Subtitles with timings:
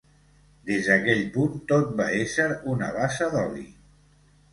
[0.69, 3.67] Des d'aquell punt tot va ésser una bassa d'oli.